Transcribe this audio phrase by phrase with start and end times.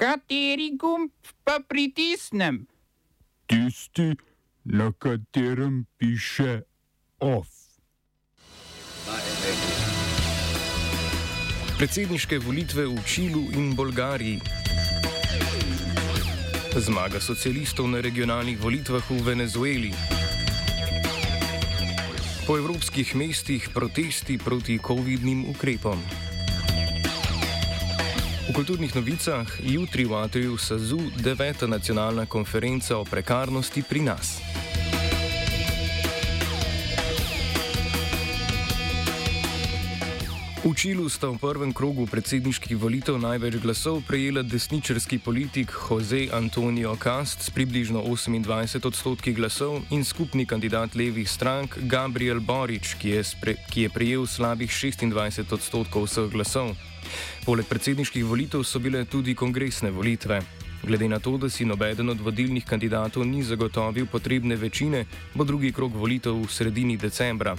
[0.00, 1.12] Kateri gumb
[1.44, 2.64] pa pritisnem?
[3.44, 4.16] Tisti,
[4.64, 6.64] na katerem piše
[7.20, 7.48] OF.
[11.76, 14.40] Predsedniške volitve v Čilu in Bolgariji.
[16.80, 19.92] Zmaga socialistov na regionalnih volitvah v Venezueli.
[22.48, 26.29] Po evropskih mestih protesti proti COVID-nim ukrepom.
[28.50, 34.42] V kulturnih novicah jutri v Atriju Sazu deveta nacionalna konferenca o prekarnosti pri nas.
[40.60, 46.92] V Čilu sta v prvem krogu predsedniških volitev največ glasov prejela desničarski politik Jose Antonio
[47.00, 53.22] Cast s približno 28 odstotki glasov in skupni kandidat levih strank Gabriel Borič, ki je,
[53.72, 56.76] ki je prejel slabih 26 odstotkov vseh glasov.
[57.48, 60.44] Poleg predsedniških volitev so bile tudi kongresne volitve.
[60.84, 65.72] Glede na to, da si nobeden od vodilnih kandidatov ni zagotovil potrebne večine, bo drugi
[65.72, 67.56] krok volitev v sredini decembra.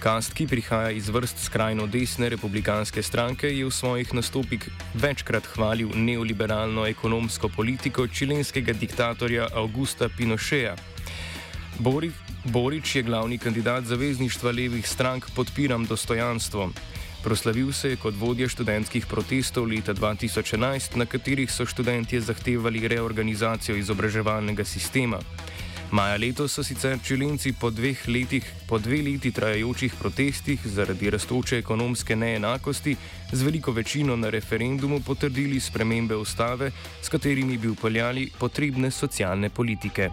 [0.00, 4.62] Kast, ki prihaja iz vrst skrajno desne republikanske stranke, je v svojih nastopih
[4.96, 10.72] večkrat hvalil neoliberalno ekonomsko politiko čilenskega diktatorja Augusta Pinocheja.
[12.44, 16.70] Borič je glavni kandidat zavezništva levih strank Podpiram dostojanstvo.
[17.22, 23.76] Proslavil se je kot vodja študentskih protestov leta 2011, na katerih so študentje zahtevali reorganizacijo
[23.76, 25.20] izobraževalnega sistema.
[25.90, 31.58] Maja letos so sicer čilenci po dveh letih, po dve leti trajajočih protestih zaradi rastoče
[31.58, 32.94] ekonomske neenakosti
[33.32, 36.70] z veliko večino na referendumu potrdili spremembe ustave,
[37.02, 40.10] s katerimi bi upeljali potrebne socialne politike.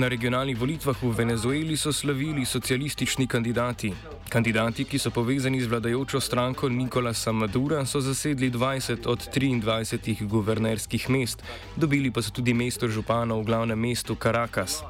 [0.00, 3.92] Na regionalnih volitvah v Venezueli so slavili socialistični kandidati.
[4.32, 11.10] Kandidati, ki so povezani z vladajočo stranko Nikolasa Madura, so zasedli 20 od 23 guvernerskih
[11.10, 11.44] mest,
[11.76, 14.80] dobili pa so tudi mesto župana v glavnem mestu Caracas.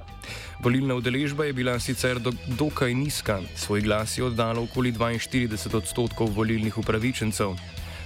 [0.62, 6.30] Volilna udeležba je bila sicer do, dokaj nizka, svoj glas je oddalo okoli 42 odstotkov
[6.38, 7.58] volilnih upravičencev.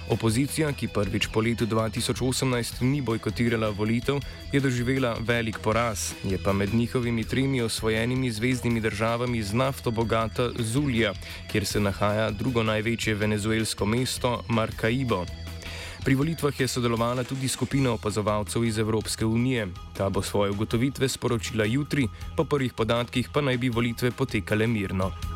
[0.09, 4.19] Opozicija, ki prvič po letu 2018 ni bojkotirala volitev,
[4.53, 10.49] je doživela velik poraz, je pa med njihovimi tremi osvojenimi zvezdnimi državami z nafto bogata
[10.59, 11.13] Zulja,
[11.51, 15.25] kjer se nahaja drugo največje venezuelsko mesto Maracaibo.
[16.05, 19.67] Pri volitvah je sodelovala tudi skupina opazovalcev iz Evropske unije.
[19.97, 22.07] Ta bo svoje ugotovitve sporočila jutri,
[22.37, 25.34] po prvih podatkih pa naj bi volitve potekale mirno.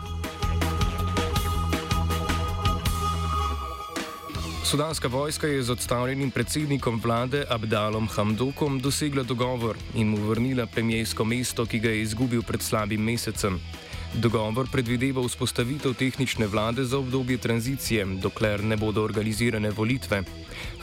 [4.70, 11.26] Sudanska vojska je z odstavljenim predsednikom vlade Abdalom Hamdokom dosegla dogovor in mu vrnila premijsko
[11.26, 13.58] mesto, ki ga je izgubil pred slabim mesecem.
[14.14, 20.22] Dogovor predvideva vzpostavitev tehnične vlade za obdobje tranzicije, dokler ne bodo organizirane volitve.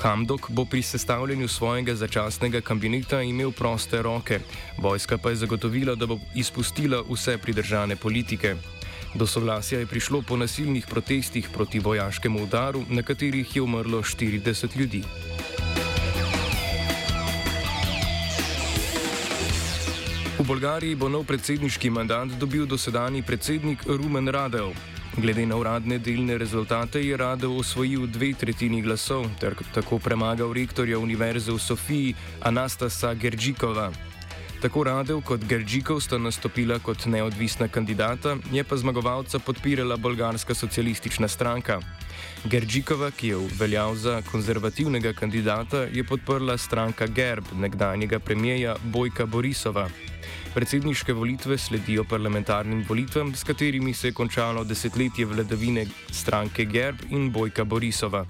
[0.02, 4.40] Hamdok bo pri sestavljanju svojega začasnega kabineta imel proste roke,
[4.78, 8.56] vojska pa je zagotovila, da bo izpustila vse pridržane politike.
[9.16, 14.76] Do soglasja je prišlo po nasilnih protestih proti vojaškemu udaru, na katerih je umrlo 40
[14.76, 15.02] ljudi.
[20.38, 24.76] V Bolgariji bo nov predsedniški mandat dobil dosedani predsednik Rumen Radev.
[25.16, 30.98] Glede na uradne delne rezultate je Radev osvojil dve tretjini glasov ter tako premagal rektorja
[30.98, 33.92] Univerze v Sofiji Anastasa Gerđikova.
[34.60, 41.28] Tako Radev kot Gerđikov sta nastopila kot neodvisna kandidata, je pa zmagovalca podpirala bolgarska socialistična
[41.28, 41.80] stranka.
[42.44, 49.88] Gerđikova, ki je veljal za konzervativnega kandidata, je podprla stranka Gerb, nekdanjega premijeja Bojka Borisova.
[50.54, 57.30] Predsedniške volitve sledijo parlamentarnim volitvam, s katerimi se je končalo desetletje vladavine stranke Gerb in
[57.32, 58.26] Bojka Borisova.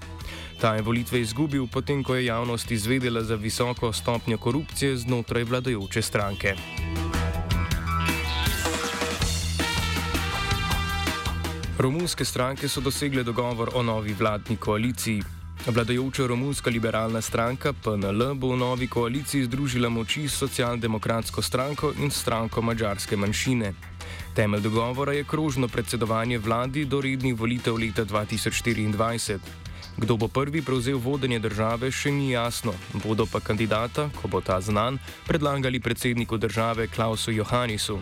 [0.61, 6.01] Ta je volitve izgubil, potem ko je javnost izvedela za visoko stopnjo korupcije znotraj vladajoče
[6.01, 6.55] stranke.
[11.77, 15.21] Romunske stranke so dosegle dogovor o novi vladni koaliciji.
[15.67, 22.11] Vladajoča romunska liberalna stranka PNL bo v novi koaliciji združila moči s socialdemokratsko stranko in
[22.11, 23.73] stranko mađarske manjšine.
[24.35, 29.66] Temelj dogovora je krožno predsedovanje vladi do rednih volitev leta 2024.
[29.97, 32.73] Kdo bo prvi prevzel vodenje države, še ni jasno.
[33.01, 37.97] Bodo pa kandidata, ko bo ta znan, predlagali predsedniku države Klausu Johannisu.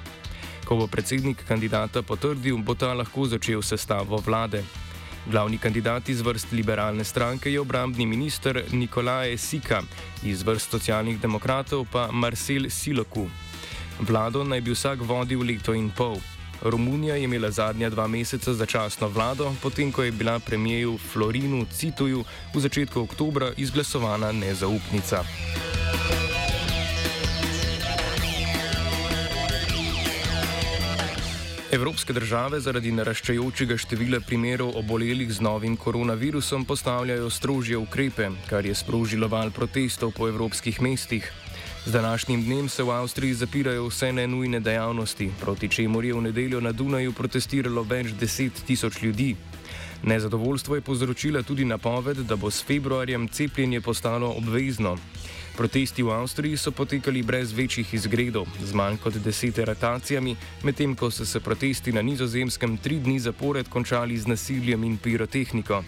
[0.68, 4.66] Ko bo predsednik kandidata potrdil, bo ta lahko začel sestavo vlade.
[5.32, 9.82] Glavni kandidat iz vrst liberalne stranke je obrambni minister Nikolaje Sika,
[10.24, 13.30] iz vrst socialnih demokratov pa Marcel Siloku.
[14.04, 16.20] Vlado naj bi vsak vodil leto in pol.
[16.62, 22.24] Romunija je imela zadnja dva meseca začasno vlado, potem ko je bila premijeju Florinu Cituju
[22.54, 25.24] v začetku oktobra izglasovana nezaupnica.
[31.76, 38.76] Evropske države zaradi naraščajočega števila primerov obolelih z novim koronavirusom postavljajo strožje ukrepe, kar je
[38.76, 41.28] sprožilo val protestov po evropskih mestih.
[41.86, 46.62] Z današnjim dnem se v Avstriji zapirajo vse nenujne dejavnosti, proti čemur je v nedeljo
[46.62, 49.36] na Dunaju protestiralo več deset tisoč ljudi.
[50.04, 54.98] Nezadovoljstvo je povzročila tudi napoved, da bo s februarjem cepljenje postalo obvezno.
[55.58, 61.12] Protesti v Avstriji so potekali brez večjih izgredov, z manj kot deset ratacijami, medtem ko
[61.12, 65.84] so se protesti na nizozemskem tri dni zapored končali z nasiljem in pirotehniko.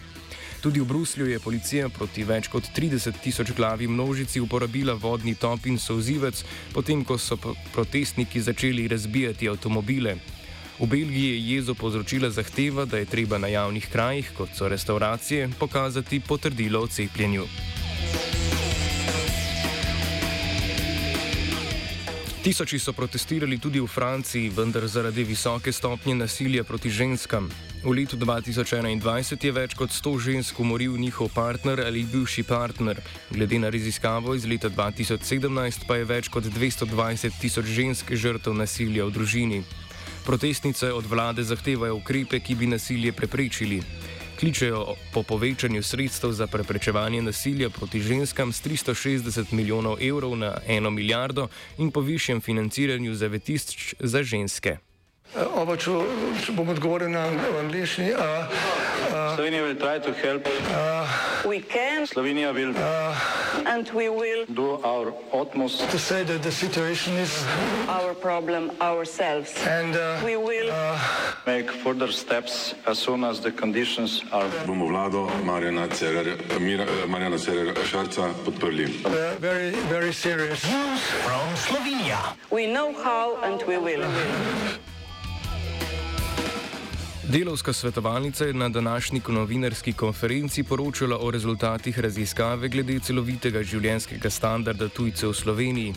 [0.62, 5.66] Tudi v Bruslju je policija proti več kot 30 tisoč glavi množici uporabila vodni top
[5.66, 6.44] in sozivec,
[6.74, 7.38] potem ko so
[7.74, 10.18] protestniki začeli razbijati avtomobile.
[10.80, 15.50] V Belgiji je jezo povzročila zahteva, da je treba na javnih krajih, kot so restauracije,
[15.60, 17.48] pokazati potrdilo o cepljenju.
[22.44, 27.50] Tisoči so protestirali tudi v Franciji, vendar zaradi visoke stopnje nasilja proti ženskam.
[27.88, 29.00] V letu 2021
[29.48, 33.00] je več kot 100 žensk umoril njihov partner ali bivši partner,
[33.32, 39.08] glede na raziskavo iz leta 2017 pa je več kot 220 tisoč žensk žrtev nasilja
[39.08, 39.62] v družini.
[40.28, 43.80] Protestnice od vlade zahtevajo ukrepe, ki bi nasilje preprečili
[44.38, 50.92] kličejo po povečanju sredstev za preprečevanje nasilja proti ženskam z 360 milijonov evrov na eno
[50.92, 51.48] milijardo
[51.78, 54.78] in po višjem financiranju zavetišč za ženske.
[55.36, 55.92] Oba, če,
[56.46, 57.28] če bom odgovoril na
[57.60, 58.14] angliški.
[59.36, 62.08] Slovenija bo poskušala pomagati.
[62.08, 62.84] Slovenija bo naredila
[63.68, 67.16] naš utmost, da bo rekla, da je situacija
[67.88, 69.52] naš problem, naš.
[69.68, 69.92] In
[70.26, 70.72] mi bomo naredili
[71.46, 74.50] nadaljnje korake, as soon as the conditions are.
[74.66, 75.88] Bomo vlado Marjana
[77.38, 78.88] Cererera Šarca podprli.
[79.40, 80.64] Very, very serious.
[80.64, 82.18] News from Slovenija.
[82.50, 84.06] We know how and we will.
[87.34, 94.88] Delovska svetovalnica je na današnji novinarski konferenci poročala o rezultatih raziskave glede celovitega življenjskega standarda
[94.88, 95.94] tujcev v Sloveniji.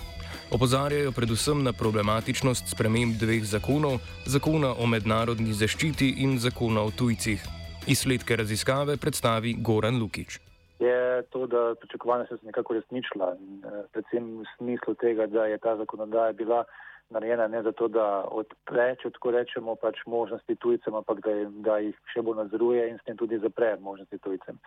[0.50, 7.46] Opozarjajo predvsem na problematičnost sprememb dveh zakonov, zakona o mednarodni zaščiti in zakona o tujcih.
[7.86, 10.40] Izsledke raziskave predstavi Goran Lukič.
[10.82, 15.58] Je to, da pričakovanja so se nekako resničila, eh, predvsem v smislu tega, da je
[15.58, 16.64] ta zakonodaja bila
[17.10, 21.34] narejena ne zato, da odpre, če tako rečemo, pač možnosti tujcem, ampak da,
[21.66, 24.60] da jih še bolj nadzoruje in s tem tudi zapre možnosti tujcem.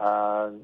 [0.00, 0.54] Uh,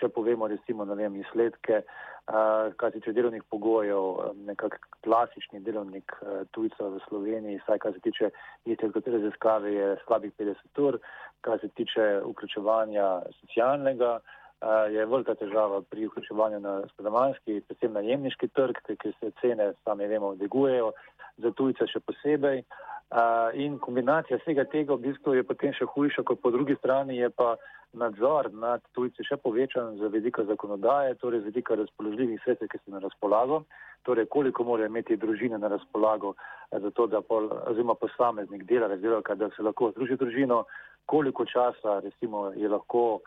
[0.00, 6.16] če povemo recimo, ne vem, izsledke, uh, kaj se tiče delovnih pogojev, nekak klasični delovnik
[6.20, 8.30] uh, tujcev v Sloveniji, saj kaj se tiče
[8.64, 10.98] itega raziskave, je slabih 50 ur,
[11.46, 13.08] kaj se tiče vključevanja
[13.40, 14.16] socialnega,
[14.90, 20.34] je velika težava pri vključevanju na stanovanski, predvsem najemniški trg, ker se cene, sami vemo,
[20.34, 20.92] dvigujejo,
[21.42, 22.62] za tujce še posebej.
[23.60, 27.30] In kombinacija vsega tega v bistvu je potem še hujša, kot po drugi strani je
[27.30, 27.56] pa
[27.92, 32.94] nadzor nad tujci še povečan za vedika zakonodaje, torej za vedika razpoložljivih sredstev, ki so
[32.94, 33.64] na razpolago,
[34.08, 36.32] torej koliko morajo imeti družine na razpolago
[36.72, 40.64] za to, da pol, oziroma posameznik dela razdelka, da se lahko združi družino,
[41.06, 43.20] koliko časa recimo je lahko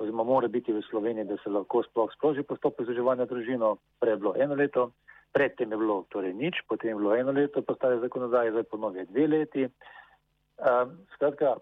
[0.00, 4.20] oziroma mora biti v Sloveniji, da se lahko sploh sproži postopek združevanja družino, prej je
[4.22, 4.90] bilo eno leto,
[5.32, 9.26] predtem je bilo torej nič, potem je bilo eno leto, postale zakonodaje, zdaj ponovje dve
[9.26, 9.68] leti.
[10.60, 11.54] Um, skratka,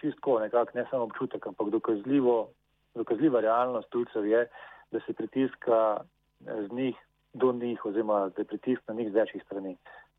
[0.00, 2.48] čistko nekako ne samo občutek, ampak dokazljivo,
[2.94, 4.46] dokazljiva realnost tujcev je,
[4.92, 6.00] da se pritiska
[6.40, 6.96] z njih
[7.36, 9.76] do njih oziroma da je pritisk na njih z večjih strani.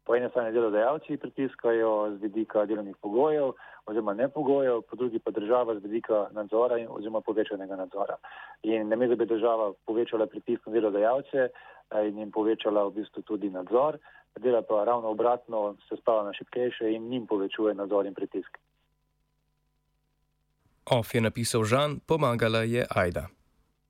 [0.08, 3.52] Po eni strani delodajalci pritiskajo z vidika delovnih pogojev
[3.86, 8.16] oziroma ne pogojev, po drugi pa država z vidika nadzora in, oziroma povečanega nadzora.
[8.64, 13.22] In me, da bi država povečala pritisk na delodajalce eh, in jim povečala v bistvu
[13.22, 13.98] tudi nadzor,
[14.40, 18.58] dela pa ravno obratno, se spava na šipkejše in njim povečuje nadzor in pritisk.
[20.92, 23.28] Of je napisal Žan, pomagala je Aida.